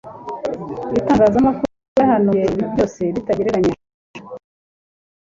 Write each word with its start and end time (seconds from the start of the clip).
Itangazamakuru 0.99 1.71
ryahanuye 1.91 2.41
ibintu 2.51 2.67
byose 2.73 2.99
bitagereranijwe. 3.15 3.83